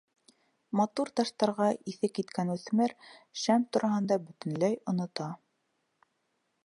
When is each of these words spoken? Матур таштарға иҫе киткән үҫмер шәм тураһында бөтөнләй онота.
Матур 0.79 1.11
таштарға 1.19 1.67
иҫе 1.93 2.09
киткән 2.19 2.53
үҫмер 2.55 2.95
шәм 3.43 3.67
тураһында 3.77 4.19
бөтөнләй 4.25 4.81
онота. 4.95 5.29